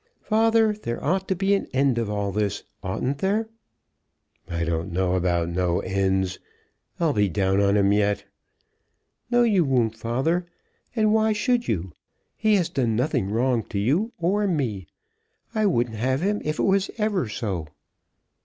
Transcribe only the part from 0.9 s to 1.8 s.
ought to be an